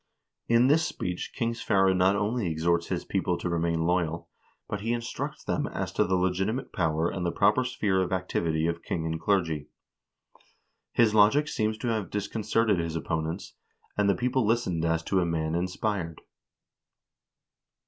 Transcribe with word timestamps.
In 0.47 0.65
this 0.65 0.83
speech 0.83 1.31
King 1.31 1.53
Sverre 1.53 1.93
not 1.93 2.15
only 2.15 2.49
exhorts 2.49 2.87
his 2.87 3.05
people 3.05 3.37
to 3.37 3.47
remain 3.47 3.81
loyal, 3.81 4.29
but 4.67 4.81
he 4.81 4.93
instructs 4.93 5.43
them 5.43 5.67
as 5.67 5.91
to 5.91 6.03
the 6.03 6.15
legitimate 6.15 6.73
power 6.73 7.07
and 7.07 7.23
the 7.23 7.31
proper 7.31 7.63
sphere 7.63 8.01
of 8.01 8.11
activity 8.11 8.65
of 8.65 8.81
king 8.81 9.05
and 9.05 9.21
clergy. 9.21 9.67
His 10.91 11.13
logic 11.13 11.47
seems 11.47 11.77
to 11.77 11.89
have 11.89 12.09
dis 12.09 12.27
concerted 12.27 12.79
his 12.79 12.95
opponents, 12.95 13.53
and 13.95 14.09
the 14.09 14.15
people 14.15 14.43
listened 14.43 14.83
as 14.85 15.03
to 15.03 15.19
a 15.19 15.23
man 15.27 15.53
inspired. 15.53 16.19